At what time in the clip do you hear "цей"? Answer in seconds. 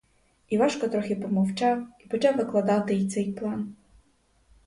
3.09-3.31